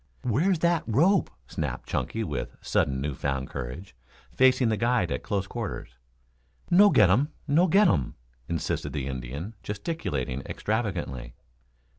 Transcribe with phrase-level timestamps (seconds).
[0.23, 3.95] "Where's that rope?" snapped Chunky, with sudden new found courage,
[4.33, 5.99] facing the guide at close quarters.
[6.71, 7.29] "No get um!
[7.47, 8.15] No get um!"
[8.49, 11.35] insisted the Indian, gesticulating extravagantly.